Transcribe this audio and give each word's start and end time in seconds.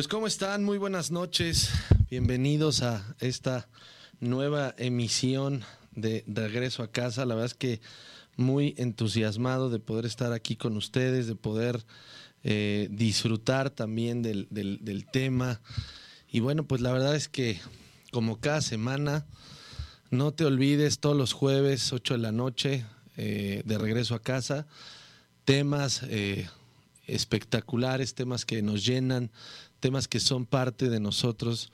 Pues 0.00 0.08
¿cómo 0.08 0.26
están? 0.26 0.64
Muy 0.64 0.78
buenas 0.78 1.10
noches. 1.10 1.68
Bienvenidos 2.08 2.80
a 2.80 3.04
esta 3.18 3.68
nueva 4.18 4.74
emisión 4.78 5.62
de 5.94 6.24
Regreso 6.26 6.82
a 6.82 6.90
casa. 6.90 7.26
La 7.26 7.34
verdad 7.34 7.52
es 7.52 7.54
que 7.54 7.82
muy 8.34 8.74
entusiasmado 8.78 9.68
de 9.68 9.78
poder 9.78 10.06
estar 10.06 10.32
aquí 10.32 10.56
con 10.56 10.78
ustedes, 10.78 11.26
de 11.26 11.34
poder 11.34 11.84
eh, 12.44 12.88
disfrutar 12.90 13.68
también 13.68 14.22
del, 14.22 15.06
tema. 15.12 15.60
Y 16.30 16.40
bueno, 16.40 16.64
pues 16.64 16.80
la 16.80 16.92
verdad 16.92 17.14
es 17.14 17.28
que 17.28 17.60
como 18.10 18.40
cada 18.40 18.62
semana, 18.62 19.26
no 20.10 20.32
te 20.32 20.46
olvides 20.46 21.00
todos 21.00 21.14
los 21.14 21.34
jueves, 21.34 21.92
8 21.92 22.14
de 22.14 22.20
la 22.20 22.32
noche, 22.32 22.86
eh, 23.18 23.60
de 23.66 23.76
regreso 23.76 24.14
a 24.14 24.22
casa, 24.22 24.66
temas 25.44 26.00
eh, 26.04 26.48
espectaculares, 27.06 28.14
temas 28.14 28.46
que 28.46 28.62
nos 28.62 28.86
llenan, 28.86 29.30
temas 29.80 30.08
que 30.08 30.20
son 30.20 30.46
parte 30.46 30.88
de 30.88 31.00
nosotros. 31.00 31.72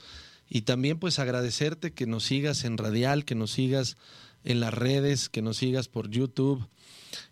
Y 0.48 0.62
también 0.62 0.98
pues 0.98 1.18
agradecerte 1.18 1.92
que 1.92 2.06
nos 2.06 2.24
sigas 2.24 2.64
en 2.64 2.78
Radial, 2.78 3.24
que 3.24 3.34
nos 3.34 3.50
sigas 3.50 3.96
en 4.44 4.60
las 4.60 4.72
redes, 4.72 5.28
que 5.28 5.42
nos 5.42 5.56
sigas 5.56 5.88
por 5.88 6.08
YouTube. 6.08 6.66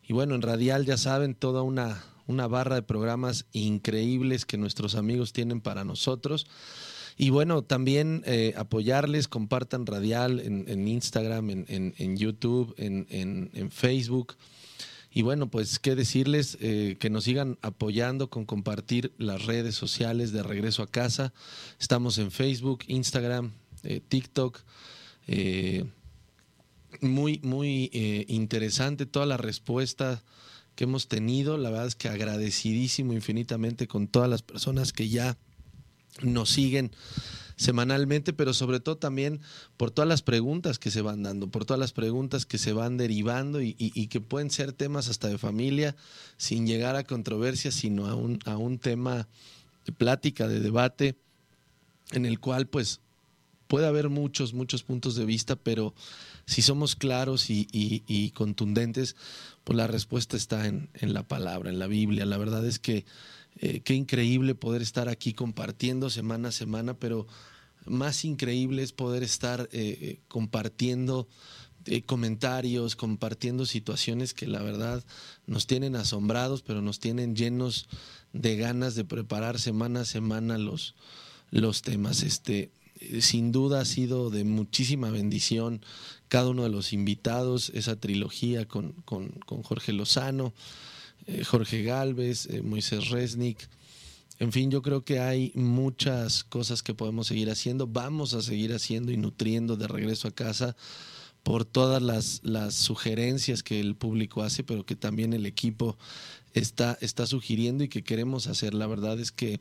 Y 0.07 0.13
bueno, 0.13 0.35
en 0.35 0.43
Radial 0.43 0.85
ya 0.85 0.97
saben, 0.97 1.35
toda 1.35 1.63
una, 1.63 2.05
una 2.27 2.47
barra 2.49 2.75
de 2.75 2.83
programas 2.83 3.47
increíbles 3.53 4.45
que 4.45 4.59
nuestros 4.59 4.95
amigos 4.95 5.33
tienen 5.33 5.61
para 5.61 5.85
nosotros. 5.85 6.47
Y 7.17 7.31
bueno, 7.31 7.63
también 7.63 8.23
eh, 8.27 8.55
apoyarles, 8.57 9.29
compartan 9.29 9.87
Radial 9.87 10.41
en, 10.41 10.89
Instagram, 10.89 11.51
en, 11.51 11.95
en 11.97 12.17
YouTube, 12.17 12.75
en, 12.77 13.71
Facebook. 13.71 14.35
Y 15.17 15.23
bueno, 15.23 15.49
pues 15.49 15.79
qué 15.79 15.95
decirles, 15.95 16.59
eh, 16.61 16.97
que 16.99 17.09
nos 17.09 17.23
sigan 17.23 17.57
apoyando 17.63 18.31
con 18.31 18.45
compartir 18.45 19.13
las 19.17 19.47
redes 19.47 19.77
sociales 19.77 20.33
de 20.33 20.43
Regreso 20.43 20.83
a 20.83 20.91
Casa. 20.91 21.33
Estamos 21.79 22.19
en 22.19 22.33
Facebook, 22.33 22.81
Instagram, 22.89 23.53
eh, 23.85 24.01
TikTok. 24.09 24.59
Eh, 25.29 25.85
muy, 27.01 27.39
muy 27.45 27.91
interesante 28.27 29.07
toda 29.07 29.27
la 29.27 29.37
respuesta 29.37 30.25
que 30.75 30.83
hemos 30.83 31.07
tenido. 31.07 31.59
La 31.59 31.71
verdad 31.71 31.87
es 31.87 31.95
que 31.95 32.09
agradecidísimo 32.09 33.13
infinitamente 33.13 33.87
con 33.87 34.09
todas 34.09 34.29
las 34.29 34.43
personas 34.43 34.93
que 34.93 35.09
ya 35.09 35.37
nos 36.23 36.51
siguen 36.51 36.91
semanalmente, 37.57 38.33
pero 38.33 38.53
sobre 38.53 38.81
todo 38.81 38.97
también 38.97 39.41
por 39.77 39.91
todas 39.91 40.09
las 40.09 40.23
preguntas 40.23 40.79
que 40.79 40.91
se 40.91 41.03
van 41.03 41.23
dando, 41.23 41.49
por 41.49 41.65
todas 41.65 41.79
las 41.79 41.93
preguntas 41.93 42.47
que 42.47 42.59
se 42.59 42.73
van 42.73 42.97
derivando 42.97 43.61
y, 43.63 43.75
que 44.09 44.21
pueden 44.21 44.51
ser 44.51 44.73
temas 44.73 45.09
hasta 45.09 45.29
de 45.29 45.39
familia, 45.39 45.97
sin 46.37 46.67
llegar 46.67 46.97
a 46.97 47.05
controversia, 47.05 47.71
sino 47.71 48.07
a 48.07 48.15
un, 48.15 48.39
a 48.45 48.57
un 48.57 48.79
tema 48.79 49.29
de 49.87 49.93
plática, 49.93 50.49
de 50.49 50.61
debate, 50.61 51.17
en 52.13 52.27
el 52.27 52.41
cual 52.41 52.67
pues 52.67 53.01
puede 53.67 53.87
haber 53.87 54.09
muchos, 54.09 54.55
muchos 54.55 54.83
puntos 54.83 55.17
de 55.17 55.25
vista, 55.25 55.57
pero 55.57 55.95
si 56.47 56.63
somos 56.63 56.97
claros 56.97 57.47
y, 57.49 58.31
contundentes, 58.35 59.17
pues 59.65 59.77
la 59.77 59.87
respuesta 59.87 60.37
está 60.37 60.67
en, 60.67 60.91
en, 60.95 61.15
la 61.15 61.23
palabra, 61.23 61.71
en 61.71 61.79
la 61.79 61.87
Biblia. 61.87 62.27
La 62.27 62.37
verdad 62.37 62.67
es 62.67 62.79
que 62.79 63.05
eh, 63.57 63.81
qué 63.81 63.95
increíble 63.95 64.55
poder 64.55 64.83
estar 64.83 65.09
aquí 65.09 65.33
compartiendo 65.33 66.11
semana 66.11 66.49
a 66.49 66.53
semana, 66.53 66.95
pero 66.95 67.27
más 67.87 68.25
increíble 68.25 68.83
es 68.83 68.93
poder 68.93 69.23
estar 69.23 69.69
eh, 69.73 69.99
eh, 70.01 70.21
compartiendo 70.29 71.29
comentarios, 72.07 72.97
compartiendo 72.97 73.67
situaciones 73.67 74.33
que 74.33 74.47
la 74.47 74.63
verdad 74.63 75.05
nos 75.47 75.67
tienen 75.67 75.97
asombrados, 75.97 76.63
pero 76.63 76.81
nos 76.81 76.99
tienen 76.99 77.37
llenos 77.37 77.89
de 78.33 78.57
ganas 78.57 78.95
de 78.95 79.05
preparar 79.05 79.61
semana 79.61 80.01
a 80.01 80.05
semana 80.07 80.57
los, 80.57 80.95
los 81.51 81.83
temas. 81.83 82.23
Este, 82.23 82.71
sin 83.21 83.53
duda 83.53 83.83
ha 83.83 83.85
sido 83.85 84.31
de 84.31 84.45
muchísima 84.45 85.11
bendición 85.11 85.85
cada 86.29 86.49
uno 86.49 86.63
de 86.63 86.71
los 86.71 86.95
invitados, 86.95 87.71
esa 87.75 87.97
trilogía 87.97 88.67
con, 88.67 88.93
con, 89.05 89.29
con 89.45 89.63
Jorge 89.63 89.93
Lozano. 89.93 90.55
Eh, 91.27 91.45
Jorge 91.45 91.83
Galvez, 91.83 92.47
eh, 92.47 92.63
Moisés 92.63 93.11
Resnick. 93.11 93.69
En 94.39 94.53
fin, 94.53 94.71
yo 94.71 94.83
creo 94.83 95.05
que 95.05 95.21
hay 95.21 95.53
muchas 95.55 96.45
cosas 96.45 96.83
que 96.83 96.95
podemos 96.95 97.29
seguir 97.29 97.51
haciendo. 97.51 97.87
Vamos 97.87 98.35
a 98.35 98.43
seguir 98.43 98.73
haciendo 98.75 99.13
y 99.13 99.17
nutriendo 99.17 99.77
de 99.77 99.87
regreso 99.87 100.29
a 100.29 100.33
casa 100.33 100.77
por 101.43 101.65
todas 101.65 102.03
las, 102.03 102.41
las 102.43 102.75
sugerencias 102.75 103.63
que 103.63 103.79
el 103.79 103.95
público 103.95 104.43
hace, 104.43 104.65
pero 104.65 104.85
que 104.85 104.97
también 104.97 105.35
el 105.35 105.47
equipo 105.47 105.97
está, 106.55 106.99
está 107.01 107.27
sugiriendo 107.27 107.85
y 107.85 107.89
que 107.89 108.03
queremos 108.03 108.47
hacer. 108.47 108.75
La 108.75 108.87
verdad 108.87 109.21
es 109.21 109.31
que 109.31 109.61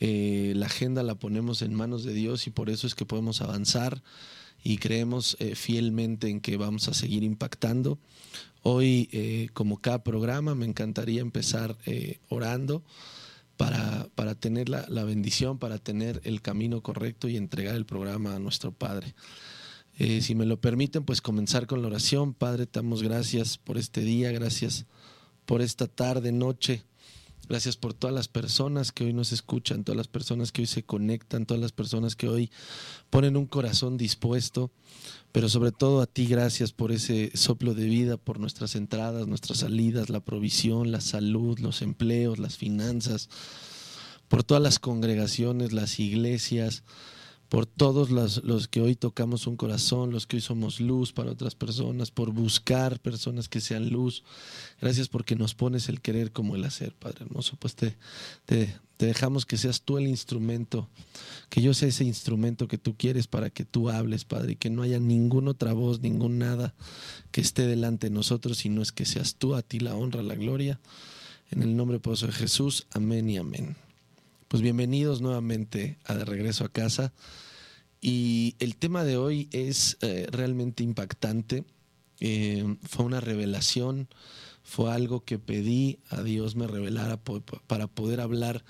eh, 0.00 0.52
la 0.56 0.66
agenda 0.66 1.02
la 1.02 1.16
ponemos 1.16 1.60
en 1.62 1.74
manos 1.74 2.04
de 2.04 2.12
Dios 2.12 2.46
y 2.46 2.50
por 2.50 2.70
eso 2.70 2.86
es 2.86 2.94
que 2.94 3.04
podemos 3.04 3.42
avanzar 3.42 4.02
y 4.62 4.78
creemos 4.78 5.36
fielmente 5.54 6.28
en 6.28 6.40
que 6.40 6.56
vamos 6.56 6.88
a 6.88 6.94
seguir 6.94 7.22
impactando. 7.22 7.98
Hoy, 8.62 9.08
eh, 9.12 9.48
como 9.54 9.80
cada 9.80 10.02
programa, 10.02 10.54
me 10.54 10.66
encantaría 10.66 11.20
empezar 11.20 11.78
eh, 11.86 12.18
orando 12.28 12.82
para, 13.56 14.08
para 14.14 14.34
tener 14.34 14.68
la, 14.68 14.84
la, 14.88 15.04
bendición, 15.04 15.58
para 15.58 15.78
tener 15.78 16.20
el 16.24 16.42
camino 16.42 16.82
correcto 16.82 17.28
y 17.28 17.36
entregar 17.36 17.76
el 17.76 17.86
programa 17.86 18.34
a 18.34 18.38
nuestro 18.38 18.72
Padre. 18.72 19.14
Eh, 19.98 20.20
si 20.20 20.34
me 20.34 20.46
lo 20.46 20.60
permiten, 20.60 21.04
pues 21.04 21.20
comenzar 21.20 21.66
con 21.66 21.82
la 21.82 21.88
oración. 21.88 22.34
Padre, 22.34 22.66
te 22.66 22.80
damos 22.80 23.02
gracias 23.02 23.58
por 23.58 23.78
este 23.78 24.00
día, 24.02 24.32
gracias 24.32 24.86
por 25.44 25.62
esta 25.62 25.86
tarde, 25.86 26.30
noche. 26.30 26.84
Gracias 27.48 27.76
por 27.76 27.94
todas 27.94 28.14
las 28.14 28.28
personas 28.28 28.92
que 28.92 29.04
hoy 29.04 29.14
nos 29.14 29.32
escuchan, 29.32 29.82
todas 29.82 29.96
las 29.96 30.08
personas 30.08 30.52
que 30.52 30.62
hoy 30.62 30.66
se 30.66 30.82
conectan, 30.82 31.46
todas 31.46 31.60
las 31.60 31.72
personas 31.72 32.14
que 32.14 32.28
hoy 32.28 32.50
ponen 33.08 33.38
un 33.38 33.46
corazón 33.46 33.96
dispuesto. 33.96 34.70
Pero 35.32 35.48
sobre 35.48 35.72
todo 35.72 36.02
a 36.02 36.06
ti 36.06 36.26
gracias 36.26 36.72
por 36.72 36.92
ese 36.92 37.30
soplo 37.34 37.72
de 37.72 37.84
vida, 37.84 38.18
por 38.18 38.38
nuestras 38.38 38.74
entradas, 38.74 39.26
nuestras 39.26 39.60
salidas, 39.60 40.10
la 40.10 40.20
provisión, 40.20 40.92
la 40.92 41.00
salud, 41.00 41.58
los 41.58 41.80
empleos, 41.80 42.38
las 42.38 42.58
finanzas, 42.58 43.30
por 44.28 44.44
todas 44.44 44.62
las 44.62 44.78
congregaciones, 44.78 45.72
las 45.72 45.98
iglesias, 46.00 46.82
por 47.48 47.64
todos 47.64 48.10
los, 48.10 48.44
los, 48.44 48.68
que 48.68 48.82
hoy 48.82 48.94
tocamos 48.94 49.46
un 49.46 49.56
corazón, 49.56 50.10
los 50.10 50.26
que 50.26 50.36
hoy 50.36 50.42
somos 50.42 50.80
luz 50.80 51.12
para 51.12 51.30
otras 51.30 51.54
personas, 51.54 52.10
por 52.10 52.32
buscar 52.32 53.00
personas 53.00 53.48
que 53.48 53.60
sean 53.60 53.88
luz. 53.88 54.22
Gracias 54.80 55.08
porque 55.08 55.34
nos 55.34 55.54
pones 55.54 55.88
el 55.88 56.00
querer 56.02 56.30
como 56.30 56.56
el 56.56 56.64
hacer, 56.64 56.94
Padre 56.94 57.24
hermoso. 57.24 57.56
Pues 57.58 57.74
te, 57.74 57.96
te, 58.44 58.78
dejamos 58.98 59.46
que 59.46 59.56
seas 59.56 59.80
tú 59.80 59.96
el 59.96 60.08
instrumento, 60.08 60.88
que 61.48 61.62
yo 61.62 61.72
sea 61.72 61.88
ese 61.88 62.04
instrumento 62.04 62.68
que 62.68 62.76
tú 62.76 62.96
quieres 62.96 63.26
para 63.26 63.48
que 63.48 63.64
tú 63.64 63.88
hables, 63.88 64.24
Padre, 64.24 64.52
y 64.52 64.56
que 64.56 64.68
no 64.68 64.82
haya 64.82 64.98
ninguna 64.98 65.52
otra 65.52 65.72
voz, 65.72 66.00
ningún 66.00 66.38
nada 66.38 66.74
que 67.30 67.40
esté 67.40 67.66
delante 67.66 68.08
de 68.08 68.14
nosotros, 68.14 68.58
sino 68.58 68.82
es 68.82 68.92
que 68.92 69.06
seas 69.06 69.36
tú 69.36 69.54
a 69.54 69.62
ti 69.62 69.78
la 69.78 69.94
honra, 69.94 70.22
la 70.22 70.34
gloria. 70.34 70.80
En 71.50 71.62
el 71.62 71.76
nombre 71.76 71.98
poderoso 71.98 72.26
de 72.26 72.32
Jesús, 72.32 72.86
amén 72.90 73.30
y 73.30 73.38
amén. 73.38 73.87
Pues 74.48 74.62
bienvenidos 74.62 75.20
nuevamente 75.20 75.98
a 76.06 76.14
De 76.14 76.24
Regreso 76.24 76.64
a 76.64 76.70
Casa. 76.70 77.12
Y 78.00 78.56
el 78.60 78.76
tema 78.76 79.04
de 79.04 79.18
hoy 79.18 79.50
es 79.52 79.98
eh, 80.00 80.26
realmente 80.30 80.82
impactante. 80.82 81.64
Eh, 82.20 82.78
fue 82.82 83.04
una 83.04 83.20
revelación, 83.20 84.08
fue 84.62 84.90
algo 84.90 85.22
que 85.22 85.38
pedí 85.38 85.98
a 86.08 86.22
Dios 86.22 86.56
me 86.56 86.66
revelara 86.66 87.20
para 87.66 87.88
poder 87.88 88.22
hablar 88.22 88.64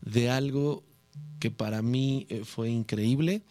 de 0.00 0.30
algo 0.30 0.82
que 1.40 1.50
para 1.50 1.82
mí 1.82 2.26
eh, 2.30 2.44
fue 2.46 2.70
increíble 2.70 3.42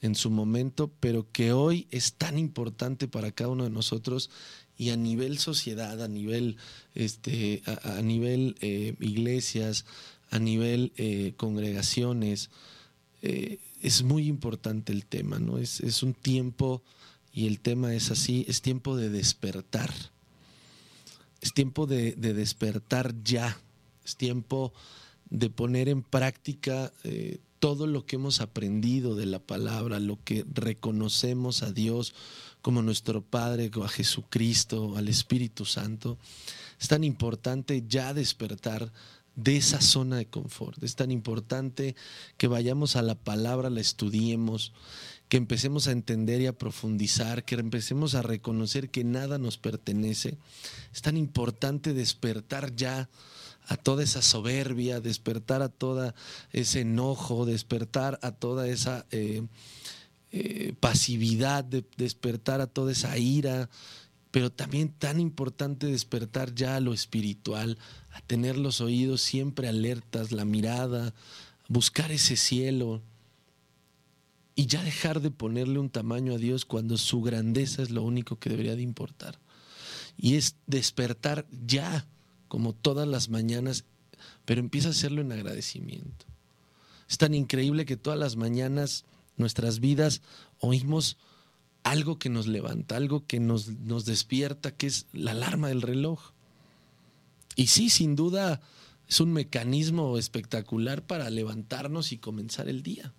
en 0.00 0.16
su 0.16 0.30
momento, 0.30 0.90
pero 0.98 1.30
que 1.30 1.52
hoy 1.52 1.86
es 1.92 2.14
tan 2.14 2.40
importante 2.40 3.06
para 3.06 3.30
cada 3.30 3.50
uno 3.50 3.62
de 3.62 3.70
nosotros 3.70 4.30
y 4.76 4.90
a 4.90 4.96
nivel 4.96 5.38
sociedad, 5.38 6.02
a 6.02 6.08
nivel, 6.08 6.56
este, 6.96 7.62
a, 7.66 8.02
nivel 8.02 8.56
iglesias, 8.60 9.86
a 10.30 10.38
nivel 10.38 10.92
eh, 10.96 11.34
congregaciones, 11.36 12.50
eh, 13.22 13.58
es 13.80 14.02
muy 14.02 14.26
importante 14.26 14.92
el 14.92 15.06
tema, 15.06 15.38
¿no? 15.38 15.58
Es, 15.58 15.80
es, 15.80 16.02
un 16.02 16.14
tiempo 16.14 16.82
y 17.32 17.46
el 17.46 17.60
tema 17.60 17.94
es 17.94 18.10
así, 18.10 18.44
es 18.48 18.62
tiempo 18.62 18.96
de 18.96 19.10
despertar. 19.10 19.92
Es 21.44 21.52
tiempo 21.52 21.86
de, 21.86 22.12
despertar 22.12 23.14
ya. 23.22 23.60
Es 24.02 24.16
tiempo 24.16 24.72
de 25.28 25.50
poner 25.50 25.90
en 25.90 26.02
práctica 26.02 26.90
eh, 27.02 27.38
todo 27.58 27.86
lo 27.86 28.06
que 28.06 28.16
hemos 28.16 28.40
aprendido 28.40 29.14
de 29.14 29.26
la 29.26 29.40
palabra, 29.40 30.00
lo 30.00 30.18
que 30.24 30.46
reconocemos 30.54 31.62
a 31.62 31.70
Dios 31.70 32.14
como 32.62 32.80
nuestro 32.80 33.20
Padre, 33.20 33.70
a 33.82 33.88
Jesucristo, 33.88 34.96
al 34.96 35.08
Espíritu 35.08 35.66
Santo. 35.66 36.16
Es 36.80 36.88
tan 36.88 37.04
importante 37.04 37.84
ya 37.86 38.14
despertar 38.14 38.90
de 39.36 39.56
esa 39.56 39.80
zona 39.80 40.16
de 40.16 40.26
confort. 40.26 40.82
Es 40.82 40.96
tan 40.96 41.10
importante 41.10 41.96
que 42.36 42.48
vayamos 42.48 42.96
a 42.96 43.02
la 43.02 43.14
palabra, 43.14 43.70
la 43.70 43.80
estudiemos, 43.80 44.72
que 45.28 45.36
empecemos 45.36 45.88
a 45.88 45.92
entender 45.92 46.40
y 46.40 46.46
a 46.46 46.56
profundizar, 46.56 47.44
que 47.44 47.56
empecemos 47.56 48.14
a 48.14 48.22
reconocer 48.22 48.90
que 48.90 49.04
nada 49.04 49.38
nos 49.38 49.58
pertenece. 49.58 50.36
Es 50.92 51.02
tan 51.02 51.16
importante 51.16 51.94
despertar 51.94 52.76
ya 52.76 53.08
a 53.66 53.76
toda 53.76 54.04
esa 54.04 54.22
soberbia, 54.22 55.00
despertar 55.00 55.62
a 55.62 55.68
todo 55.68 56.14
ese 56.52 56.80
enojo, 56.80 57.46
despertar 57.46 58.18
a 58.22 58.32
toda 58.32 58.68
esa 58.68 59.06
eh, 59.10 59.42
eh, 60.32 60.74
pasividad, 60.80 61.64
despertar 61.64 62.60
a 62.60 62.66
toda 62.66 62.92
esa 62.92 63.16
ira, 63.16 63.70
pero 64.34 64.50
también 64.50 64.88
tan 64.88 65.20
importante 65.20 65.86
despertar 65.86 66.56
ya 66.56 66.74
a 66.74 66.80
lo 66.80 66.92
espiritual, 66.92 67.78
a 68.10 68.20
tener 68.20 68.58
los 68.58 68.80
oídos 68.80 69.22
siempre 69.22 69.68
alertas, 69.68 70.32
la 70.32 70.44
mirada, 70.44 71.14
buscar 71.68 72.10
ese 72.10 72.34
cielo 72.34 73.00
y 74.56 74.66
ya 74.66 74.82
dejar 74.82 75.20
de 75.20 75.30
ponerle 75.30 75.78
un 75.78 75.88
tamaño 75.88 76.34
a 76.34 76.38
Dios 76.38 76.64
cuando 76.64 76.98
su 76.98 77.22
grandeza 77.22 77.80
es 77.80 77.90
lo 77.92 78.02
único 78.02 78.40
que 78.40 78.50
debería 78.50 78.74
de 78.74 78.82
importar. 78.82 79.38
Y 80.18 80.34
es 80.34 80.56
despertar 80.66 81.46
ya, 81.64 82.04
como 82.48 82.72
todas 82.72 83.06
las 83.06 83.28
mañanas, 83.28 83.84
pero 84.44 84.58
empieza 84.58 84.88
a 84.88 84.90
hacerlo 84.90 85.20
en 85.20 85.30
agradecimiento. 85.30 86.26
Es 87.08 87.18
tan 87.18 87.34
increíble 87.34 87.84
que 87.84 87.96
todas 87.96 88.18
las 88.18 88.34
mañanas 88.34 89.04
nuestras 89.36 89.78
vidas 89.78 90.22
oímos 90.58 91.18
algo 91.84 92.18
que 92.18 92.30
nos 92.30 92.48
levanta, 92.48 92.96
algo 92.96 93.26
que 93.26 93.38
nos, 93.38 93.68
nos 93.68 94.04
despierta, 94.06 94.74
que 94.74 94.88
es 94.88 95.06
la 95.12 95.30
alarma 95.30 95.68
del 95.68 95.82
reloj. 95.82 96.32
Y 97.54 97.68
sí, 97.68 97.90
sin 97.90 98.16
duda, 98.16 98.60
es 99.08 99.20
un 99.20 99.32
mecanismo 99.32 100.18
espectacular 100.18 101.06
para 101.06 101.30
levantarnos 101.30 102.10
y 102.10 102.18
comenzar 102.18 102.68
el 102.68 102.82
día. 102.82 103.12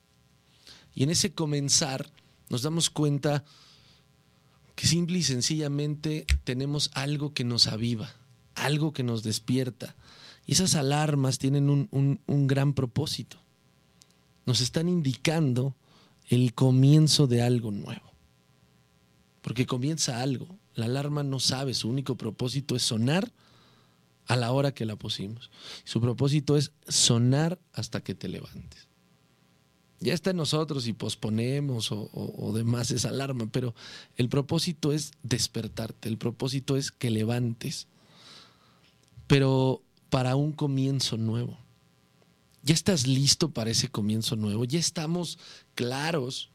Y 0.93 1.03
en 1.03 1.11
ese 1.11 1.31
comenzar 1.33 2.11
nos 2.49 2.63
damos 2.63 2.89
cuenta 2.89 3.45
que 4.75 4.87
simple 4.87 5.19
y 5.19 5.23
sencillamente 5.23 6.25
tenemos 6.43 6.89
algo 6.95 7.33
que 7.33 7.43
nos 7.43 7.67
aviva, 7.67 8.15
algo 8.55 8.93
que 8.93 9.03
nos 9.03 9.21
despierta. 9.21 9.95
Y 10.47 10.53
esas 10.53 10.75
alarmas 10.75 11.37
tienen 11.37 11.69
un, 11.69 12.19
un 12.25 12.47
gran 12.47 12.73
propósito. 12.73 13.37
Nos 14.45 14.59
están 14.59 14.89
indicando 14.89 15.75
el 16.29 16.53
comienzo 16.53 17.27
de 17.27 17.43
algo 17.43 17.71
nuevo. 17.71 18.14
Porque 19.45 19.67
comienza 19.67 20.23
algo. 20.23 20.57
La 20.73 20.85
alarma 20.85 21.21
no 21.21 21.39
sabe, 21.39 21.75
su 21.75 21.87
único 21.87 22.17
propósito 22.17 22.75
es 22.75 22.81
sonar 22.81 23.31
a 24.25 24.35
la 24.35 24.51
hora 24.51 24.73
que 24.73 24.85
la 24.85 24.95
pusimos. 24.95 25.51
Su 25.83 26.01
propósito 26.01 26.57
es 26.57 26.71
sonar 26.87 27.59
hasta 27.71 28.03
que 28.03 28.15
te 28.15 28.27
levantes. 28.27 28.87
Ya 29.99 30.15
está 30.15 30.31
en 30.31 30.37
nosotros 30.37 30.85
si 30.85 30.93
posponemos 30.93 31.89
o, 31.91 32.53
demás 32.55 32.89
esa 32.89 33.09
alarma, 33.09 33.47
pero 33.51 33.75
el 34.17 34.29
propósito 34.29 34.91
es 34.91 35.11
despertarte, 35.21 36.09
el 36.09 36.17
propósito 36.17 36.75
es 36.75 36.91
que 36.91 37.11
levantes, 37.11 37.87
pero 39.27 39.83
para 40.09 40.35
un 40.35 40.53
comienzo 40.53 41.17
nuevo. 41.17 41.59
¿Ya 42.63 42.73
estás 42.73 43.05
listo 43.05 43.51
para 43.51 43.69
ese 43.69 43.89
comienzo 43.89 44.35
nuevo? 44.37 44.65
¿Ya 44.65 44.79
estamos 44.79 45.37
claros 45.75 46.49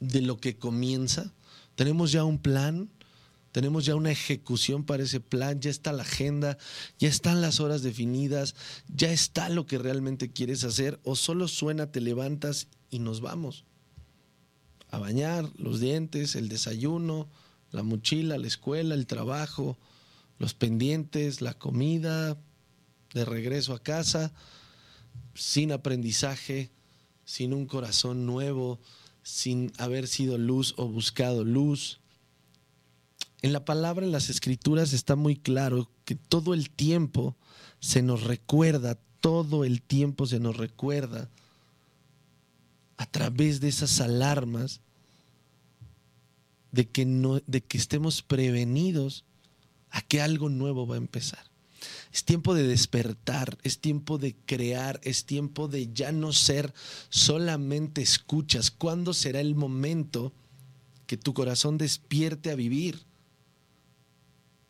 de 0.00 0.20
lo 0.20 0.36
que 0.36 0.58
comienza? 0.58 1.32
¿Tenemos 1.74 2.12
ya 2.12 2.24
un 2.24 2.38
plan? 2.38 2.90
Tenemos 3.52 3.84
ya 3.84 3.96
una 3.96 4.12
ejecución 4.12 4.84
para 4.84 5.02
ese 5.02 5.18
plan, 5.18 5.60
ya 5.60 5.70
está 5.70 5.92
la 5.92 6.02
agenda, 6.02 6.56
ya 6.98 7.08
están 7.08 7.40
las 7.40 7.58
horas 7.58 7.82
definidas, 7.82 8.54
ya 8.86 9.10
está 9.10 9.48
lo 9.48 9.66
que 9.66 9.78
realmente 9.78 10.30
quieres 10.30 10.62
hacer 10.62 11.00
o 11.02 11.16
solo 11.16 11.48
suena, 11.48 11.90
te 11.90 12.00
levantas 12.00 12.68
y 12.90 13.00
nos 13.00 13.20
vamos 13.20 13.64
a 14.90 14.98
bañar, 14.98 15.48
los 15.56 15.80
dientes, 15.80 16.34
el 16.34 16.48
desayuno, 16.48 17.28
la 17.70 17.82
mochila, 17.82 18.38
la 18.38 18.46
escuela, 18.46 18.94
el 18.94 19.06
trabajo, 19.06 19.78
los 20.38 20.54
pendientes, 20.54 21.40
la 21.40 21.54
comida, 21.54 22.36
de 23.14 23.24
regreso 23.24 23.72
a 23.72 23.82
casa, 23.82 24.32
sin 25.34 25.72
aprendizaje, 25.72 26.70
sin 27.24 27.52
un 27.52 27.66
corazón 27.66 28.26
nuevo, 28.26 28.80
sin 29.22 29.72
haber 29.78 30.08
sido 30.08 30.38
luz 30.38 30.74
o 30.76 30.88
buscado 30.88 31.44
luz 31.44 32.00
en 33.42 33.52
la 33.52 33.64
palabra, 33.64 34.04
en 34.04 34.12
las 34.12 34.28
escrituras 34.28 34.92
está 34.92 35.16
muy 35.16 35.36
claro 35.36 35.90
que 36.04 36.14
todo 36.14 36.52
el 36.52 36.70
tiempo 36.70 37.36
se 37.78 38.02
nos 38.02 38.24
recuerda, 38.24 38.98
todo 39.20 39.64
el 39.64 39.80
tiempo 39.80 40.26
se 40.26 40.40
nos 40.40 40.56
recuerda 40.56 41.30
a 42.98 43.06
través 43.06 43.60
de 43.60 43.68
esas 43.68 44.00
alarmas 44.00 44.80
de 46.70 46.88
que, 46.88 47.06
no, 47.06 47.40
de 47.46 47.62
que 47.62 47.78
estemos 47.78 48.22
prevenidos 48.22 49.24
a 49.90 50.02
que 50.02 50.20
algo 50.20 50.50
nuevo 50.50 50.86
va 50.86 50.96
a 50.96 50.98
empezar. 50.98 51.49
Es 52.12 52.24
tiempo 52.24 52.54
de 52.54 52.66
despertar, 52.66 53.58
es 53.62 53.78
tiempo 53.78 54.18
de 54.18 54.34
crear, 54.46 55.00
es 55.04 55.26
tiempo 55.26 55.68
de 55.68 55.92
ya 55.92 56.10
no 56.10 56.32
ser 56.32 56.74
solamente 57.08 58.02
escuchas. 58.02 58.70
¿Cuándo 58.70 59.14
será 59.14 59.40
el 59.40 59.54
momento 59.54 60.32
que 61.06 61.16
tu 61.16 61.34
corazón 61.34 61.78
despierte 61.78 62.50
a 62.50 62.56
vivir? 62.56 63.04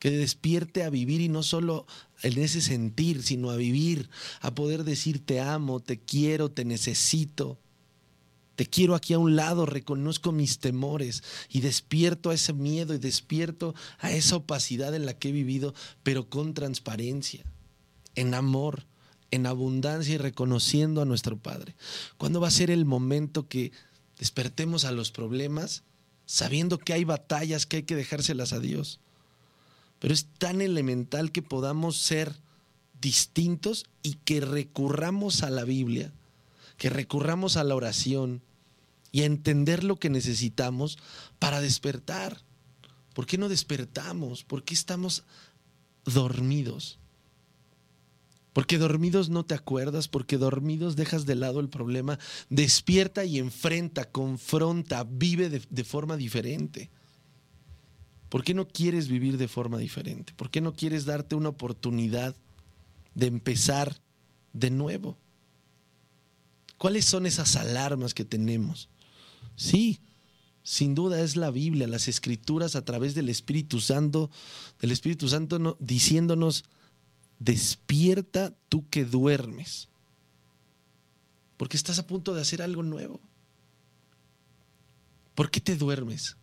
que 0.01 0.11
despierte 0.11 0.83
a 0.83 0.91
vivir 0.91 1.21
y 1.21 1.29
no 1.29 1.43
solo 1.43 1.87
en 2.23 2.39
ese 2.39 2.63
sentir, 2.63 3.23
sino 3.23 3.51
a 3.51 3.57
vivir, 3.57 4.09
a 4.41 4.55
poder 4.55 4.83
decir 4.83 5.25
te 5.25 5.41
amo, 5.41 5.79
te 5.79 6.01
quiero, 6.01 6.51
te 6.51 6.65
necesito. 6.65 7.59
Te 8.61 8.67
quiero 8.67 8.95
aquí 8.95 9.15
a 9.15 9.19
un 9.19 9.37
lado, 9.37 9.65
reconozco 9.65 10.33
mis 10.33 10.59
temores 10.59 11.23
y 11.49 11.63
despierto 11.63 12.29
a 12.29 12.35
ese 12.35 12.53
miedo 12.53 12.93
y 12.93 12.99
despierto 12.99 13.75
a 14.01 14.13
esa 14.13 14.37
opacidad 14.37 14.95
en 14.95 15.07
la 15.07 15.15
que 15.15 15.31
he 15.31 15.33
vivido, 15.33 15.73
pero 16.03 16.29
con 16.29 16.53
transparencia, 16.53 17.43
en 18.17 18.35
amor, 18.35 18.85
en 19.31 19.47
abundancia 19.47 20.17
y 20.17 20.19
reconociendo 20.19 21.01
a 21.01 21.07
nuestro 21.07 21.39
Padre. 21.39 21.75
¿Cuándo 22.19 22.39
va 22.39 22.49
a 22.49 22.51
ser 22.51 22.71
el 22.71 22.85
momento 22.85 23.49
que 23.49 23.73
despertemos 24.19 24.85
a 24.85 24.93
los 24.93 25.11
problemas 25.11 25.83
sabiendo 26.27 26.77
que 26.77 26.93
hay 26.93 27.05
batallas 27.05 27.65
que 27.65 27.79
hay 27.79 27.83
que 27.85 27.97
dejárselas 27.97 28.53
a 28.53 28.61
Dios? 28.61 29.01
pero 30.01 30.13
es 30.13 30.27
tan 30.37 30.61
elemental 30.61 31.33
que 31.33 31.41
podamos 31.41 31.97
ser 31.97 32.37
distintos 33.01 33.87
y 34.03 34.17
que 34.17 34.43
recurramos 34.43 35.45
a 35.45 35.49
la 35.49 35.65
Biblia, 35.65 36.13
que 36.77 36.91
recurramos 36.91 37.57
a 37.57 37.65
la 37.65 37.75
oración 37.75 38.43
y 39.13 39.23
a 39.23 39.27
entender 39.27 39.85
lo 39.85 39.97
que 39.97 40.11
necesitamos 40.11 40.99
para 41.39 41.61
despertar. 41.61 42.43
¿Por 43.15 43.27
qué 43.27 43.39
no 43.39 43.49
despertamos? 43.49 44.45
¿Por 44.45 44.65
qué 44.65 44.75
estamos 44.75 45.25
dormidos? 46.05 46.99
Porque 48.53 48.79
dormidos 48.79 49.29
no 49.29 49.45
te 49.45 49.55
acuerdas, 49.55 50.09
porque 50.09 50.37
dormidos 50.37 50.97
dejas 50.97 51.27
de 51.27 51.37
lado 51.37 51.61
el 51.61 51.69
problema. 51.69 52.19
Despierta 52.49 53.25
y 53.25 53.39
enfrenta, 53.39 54.11
confronta, 54.11 55.05
vive 55.05 55.49
de, 55.49 55.63
de 55.69 55.85
forma 55.85 56.17
diferente. 56.17 56.91
¿Por 58.29 58.45
qué 58.45 58.55
no 58.55 58.69
quieres 58.69 59.09
vivir 59.09 59.39
de 59.39 59.49
forma 59.49 59.79
diferente? 59.79 60.33
¿Por 60.35 60.51
qué 60.51 60.61
no 60.61 60.73
quieres 60.73 61.05
darte 61.05 61.35
una 61.35 61.49
oportunidad 61.49 62.37
de 63.15 63.27
empezar 63.27 64.01
de 64.53 64.71
nuevo? 64.71 65.17
¿Cuáles 66.79 67.05
son 67.05 67.27
esas 67.27 67.57
alarmas 67.57 68.15
que 68.15 68.25
tenemos? 68.25 68.89
Sí, 69.61 70.01
sin 70.63 70.95
duda 70.95 71.21
es 71.21 71.37
la 71.37 71.51
Biblia, 71.51 71.87
las 71.87 72.09
escrituras 72.09 72.77
a 72.77 72.85
través 72.87 73.15
del 73.15 73.29
Espíritu 73.29 73.79
Santo, 73.79 74.31
del 74.81 74.91
Espíritu 74.91 75.29
Santo 75.29 75.77
diciéndonos, 75.79 76.65
despierta 77.39 78.55
tú 78.71 78.89
que 78.89 79.05
duermes, 79.05 79.91
porque 81.59 81.77
estás 81.77 81.99
a 81.99 82.07
punto 82.07 82.33
de 82.33 82.41
hacer 82.41 82.63
algo 82.63 82.83
nuevo. 82.83 83.21
¿Por 85.35 85.51
qué 85.51 85.61
te 85.61 85.77
duermes? 85.77 86.39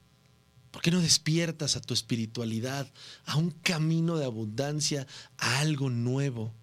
¿Por 0.70 0.84
qué 0.84 0.92
no 0.92 1.02
despiertas 1.02 1.76
a 1.76 1.82
tu 1.82 1.96
espiritualidad, 1.96 2.88
a 3.26 3.38
un 3.38 3.50
camino 3.50 4.18
de 4.18 4.26
abundancia, 4.26 5.08
a 5.40 5.58
algo 5.58 5.90
nuevo? 5.90 6.54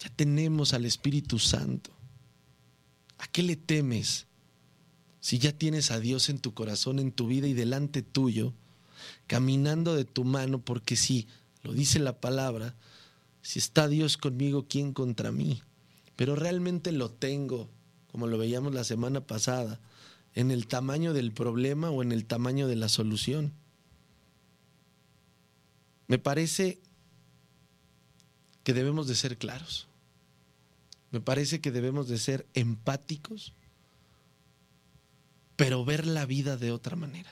Ya 0.00 0.10
tenemos 0.10 0.74
al 0.74 0.84
Espíritu 0.84 1.38
Santo. 1.38 1.90
¿A 3.16 3.26
qué 3.28 3.42
le 3.42 3.56
temes? 3.56 4.26
Si 5.22 5.38
ya 5.38 5.52
tienes 5.52 5.92
a 5.92 6.00
Dios 6.00 6.28
en 6.28 6.40
tu 6.40 6.52
corazón, 6.52 6.98
en 6.98 7.12
tu 7.12 7.28
vida 7.28 7.46
y 7.46 7.54
delante 7.54 8.02
tuyo, 8.02 8.52
caminando 9.28 9.94
de 9.94 10.04
tu 10.04 10.24
mano, 10.24 10.58
porque 10.58 10.96
si 10.96 11.28
lo 11.62 11.72
dice 11.72 12.00
la 12.00 12.20
palabra, 12.20 12.74
si 13.40 13.60
está 13.60 13.86
Dios 13.86 14.16
conmigo, 14.16 14.66
¿quién 14.68 14.92
contra 14.92 15.30
mí? 15.30 15.62
Pero 16.16 16.34
realmente 16.34 16.90
lo 16.90 17.08
tengo, 17.08 17.70
como 18.10 18.26
lo 18.26 18.36
veíamos 18.36 18.74
la 18.74 18.82
semana 18.82 19.20
pasada, 19.20 19.78
en 20.34 20.50
el 20.50 20.66
tamaño 20.66 21.12
del 21.12 21.30
problema 21.30 21.90
o 21.90 22.02
en 22.02 22.10
el 22.10 22.24
tamaño 22.24 22.66
de 22.66 22.76
la 22.76 22.88
solución. 22.88 23.52
Me 26.08 26.18
parece 26.18 26.80
que 28.64 28.74
debemos 28.74 29.06
de 29.06 29.14
ser 29.14 29.38
claros. 29.38 29.86
Me 31.12 31.20
parece 31.20 31.60
que 31.60 31.70
debemos 31.70 32.08
de 32.08 32.18
ser 32.18 32.44
empáticos, 32.54 33.52
pero 35.62 35.84
ver 35.84 36.08
la 36.08 36.26
vida 36.26 36.56
de 36.56 36.72
otra 36.72 36.96
manera. 36.96 37.30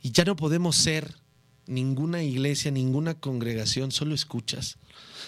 Y 0.00 0.12
ya 0.12 0.24
no 0.24 0.36
podemos 0.36 0.76
ser 0.76 1.16
ninguna 1.66 2.22
iglesia, 2.22 2.70
ninguna 2.70 3.14
congregación, 3.14 3.90
solo 3.90 4.14
escuchas. 4.14 4.76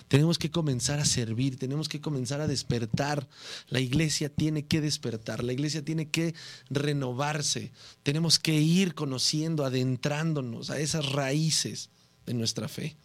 Tenemos 0.07 0.39
que 0.39 0.53
comenzar 0.53 1.01
a 1.01 1.05
servir, 1.05 1.59
tenemos 1.59 1.89
que 1.89 2.01
comenzar 2.01 2.41
a 2.41 2.47
despertar. 2.47 3.27
La 3.71 3.81
iglesia 3.81 4.29
tiene 4.29 4.67
que 4.67 4.81
despertar, 4.81 5.43
la 5.43 5.53
iglesia 5.53 5.85
tiene 5.85 6.09
que 6.09 6.37
renovarse. 6.71 7.73
Tenemos 8.05 8.39
que 8.39 8.55
ir 8.55 8.95
conociendo, 8.95 9.65
adentrándonos 9.65 10.71
a 10.71 10.79
esas 10.79 11.11
raíces 11.11 11.91
de 12.25 12.35
nuestra 12.35 12.69
fe. 12.69 12.97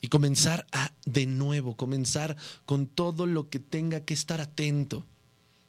Y 0.00 0.08
comenzar 0.08 0.66
a, 0.72 0.92
de 1.06 1.26
nuevo, 1.26 1.76
comenzar 1.76 2.36
con 2.66 2.88
todo 2.88 3.26
lo 3.26 3.48
que 3.48 3.60
tenga 3.60 4.00
que 4.00 4.14
estar 4.14 4.40
atento. 4.40 5.06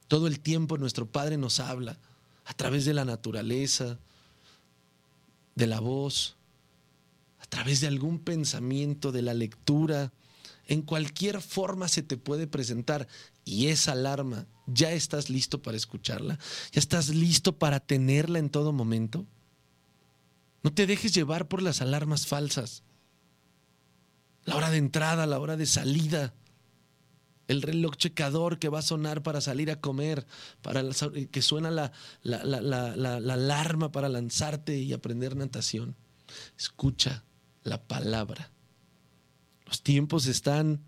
Todo 0.08 0.26
el 0.26 0.40
tiempo 0.40 0.78
nuestro 0.78 1.06
Padre 1.06 1.36
nos 1.36 1.60
habla 1.60 1.98
a 2.44 2.54
través 2.54 2.84
de 2.84 2.94
la 2.94 3.04
naturaleza, 3.04 3.98
de 5.54 5.66
la 5.66 5.80
voz, 5.80 6.36
a 7.40 7.46
través 7.46 7.80
de 7.80 7.88
algún 7.88 8.18
pensamiento, 8.18 9.12
de 9.12 9.22
la 9.22 9.34
lectura, 9.34 10.12
en 10.66 10.82
cualquier 10.82 11.40
forma 11.40 11.88
se 11.88 12.02
te 12.02 12.16
puede 12.16 12.46
presentar. 12.46 13.06
Y 13.44 13.68
esa 13.68 13.92
alarma, 13.92 14.46
¿ya 14.66 14.92
estás 14.92 15.30
listo 15.30 15.62
para 15.62 15.76
escucharla? 15.76 16.38
¿Ya 16.72 16.80
estás 16.80 17.08
listo 17.08 17.56
para 17.56 17.80
tenerla 17.80 18.38
en 18.38 18.50
todo 18.50 18.72
momento? 18.72 19.26
No 20.62 20.72
te 20.72 20.86
dejes 20.86 21.14
llevar 21.14 21.46
por 21.46 21.62
las 21.62 21.80
alarmas 21.80 22.26
falsas. 22.26 22.82
La 24.44 24.56
hora 24.56 24.70
de 24.70 24.78
entrada, 24.78 25.26
la 25.26 25.38
hora 25.38 25.56
de 25.56 25.66
salida, 25.66 26.34
el 27.48 27.62
reloj 27.62 27.96
checador 27.96 28.58
que 28.58 28.68
va 28.68 28.80
a 28.80 28.82
sonar 28.82 29.22
para 29.22 29.40
salir 29.40 29.70
a 29.70 29.80
comer, 29.80 30.26
para 30.62 30.82
que 31.30 31.42
suena 31.42 31.70
la, 31.70 31.92
la, 32.22 32.44
la, 32.44 33.16
alarma 33.34 33.92
para 33.92 34.08
lanzarte 34.08 34.78
y 34.78 34.92
aprender 34.92 35.36
natación. 35.36 35.96
Escucha 36.58 37.24
la 37.62 37.82
palabra. 37.82 38.50
Los 39.66 39.82
tiempos 39.82 40.26
están 40.26 40.80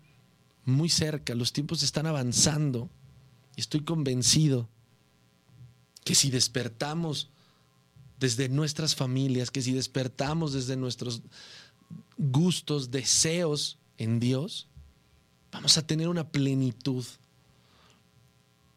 muy 0.65 0.89
cerca, 0.89 1.35
los 1.35 1.53
tiempos 1.53 1.83
están 1.83 2.07
avanzando. 2.07 2.89
Estoy 3.55 3.81
convencido 3.81 4.69
que 6.03 6.15
si 6.15 6.29
despertamos 6.29 7.29
desde 8.19 8.49
nuestras 8.49 8.95
familias, 8.95 9.51
que 9.51 9.61
si 9.61 9.73
despertamos 9.73 10.53
desde 10.53 10.75
nuestros 10.75 11.21
gustos, 12.17 12.91
deseos 12.91 13.79
en 13.97 14.19
Dios, 14.19 14.68
vamos 15.51 15.77
a 15.77 15.85
tener 15.85 16.07
una 16.07 16.29
plenitud. 16.29 17.05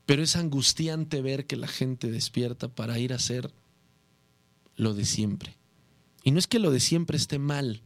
Pero 0.07 0.23
es 0.23 0.37
angustiante 0.37 1.23
ver 1.23 1.47
que 1.47 1.57
la 1.57 1.69
gente 1.69 2.11
despierta 2.11 2.69
para 2.69 2.99
ir 2.99 3.13
a 3.13 3.17
hacer 3.17 3.53
lo 4.77 4.95
de 4.95 5.05
siempre. 5.05 5.57
Y 6.25 6.31
no 6.31 6.39
es 6.39 6.47
que 6.47 6.59
lo 6.59 6.71
de 6.71 6.81
siempre 6.81 7.17
esté 7.17 7.39
mal, 7.39 7.83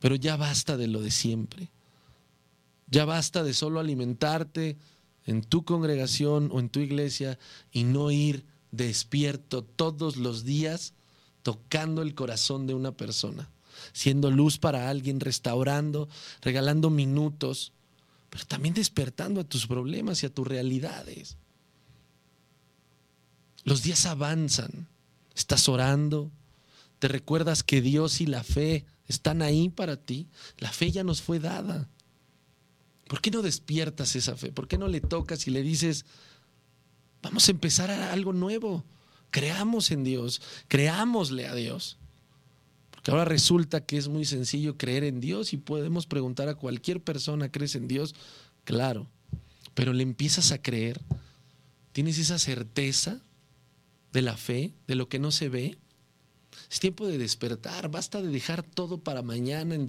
pero 0.00 0.14
ya 0.14 0.36
basta 0.36 0.76
de 0.76 0.86
lo 0.86 1.00
de 1.00 1.10
siempre. 1.10 1.70
Ya 2.88 3.04
basta 3.04 3.42
de 3.42 3.54
solo 3.54 3.80
alimentarte 3.80 4.76
en 5.24 5.42
tu 5.42 5.64
congregación 5.64 6.50
o 6.52 6.60
en 6.60 6.68
tu 6.68 6.80
iglesia 6.80 7.38
y 7.72 7.84
no 7.84 8.10
ir 8.10 8.44
despierto 8.70 9.64
todos 9.64 10.16
los 10.16 10.44
días 10.44 10.94
tocando 11.42 12.02
el 12.02 12.14
corazón 12.14 12.66
de 12.66 12.74
una 12.74 12.92
persona, 12.92 13.48
siendo 13.92 14.30
luz 14.30 14.58
para 14.58 14.88
alguien, 14.88 15.20
restaurando, 15.20 16.08
regalando 16.40 16.90
minutos, 16.90 17.72
pero 18.30 18.44
también 18.46 18.74
despertando 18.74 19.40
a 19.40 19.44
tus 19.44 19.66
problemas 19.66 20.22
y 20.22 20.26
a 20.26 20.34
tus 20.34 20.46
realidades. 20.46 21.36
Los 23.64 23.82
días 23.82 24.06
avanzan, 24.06 24.88
estás 25.34 25.68
orando, 25.68 26.30
te 26.98 27.08
recuerdas 27.08 27.62
que 27.62 27.80
Dios 27.80 28.20
y 28.20 28.26
la 28.26 28.44
fe 28.44 28.84
están 29.08 29.42
ahí 29.42 29.68
para 29.68 29.96
ti, 29.96 30.28
la 30.58 30.70
fe 30.70 30.90
ya 30.90 31.04
nos 31.04 31.22
fue 31.22 31.40
dada. 31.40 31.88
¿Por 33.08 33.20
qué 33.20 33.30
no 33.30 33.42
despiertas 33.42 34.16
esa 34.16 34.36
fe? 34.36 34.52
¿Por 34.52 34.66
qué 34.66 34.78
no 34.78 34.88
le 34.88 35.00
tocas 35.00 35.46
y 35.46 35.50
le 35.50 35.62
dices, 35.62 36.04
Vamos 37.26 37.48
a 37.48 37.50
empezar 37.50 37.90
a 37.90 38.12
algo 38.12 38.32
nuevo. 38.32 38.84
Creamos 39.30 39.90
en 39.90 40.04
Dios, 40.04 40.40
creámosle 40.68 41.48
a 41.48 41.56
Dios. 41.56 41.98
Ahora 43.08 43.24
resulta 43.24 43.84
que 43.84 43.96
es 43.96 44.08
muy 44.08 44.24
sencillo 44.24 44.76
creer 44.76 45.04
en 45.04 45.20
Dios 45.20 45.52
y 45.52 45.58
podemos 45.58 46.06
preguntar 46.06 46.48
a 46.48 46.56
cualquier 46.56 47.00
persona, 47.00 47.50
¿crees 47.50 47.74
en 47.76 47.86
Dios? 47.86 48.14
Claro, 48.64 49.06
pero 49.74 49.92
le 49.92 50.02
empiezas 50.02 50.50
a 50.50 50.60
creer. 50.60 51.00
¿Tienes 51.92 52.18
esa 52.18 52.38
certeza 52.38 53.22
de 54.12 54.22
la 54.22 54.36
fe, 54.36 54.74
de 54.88 54.96
lo 54.96 55.08
que 55.08 55.18
no 55.18 55.30
se 55.30 55.48
ve? 55.48 55.78
Es 56.70 56.80
tiempo 56.80 57.06
de 57.06 57.18
despertar, 57.18 57.90
basta 57.90 58.20
de 58.20 58.28
dejar 58.28 58.64
todo 58.64 58.98
para 58.98 59.22
mañana. 59.22 59.76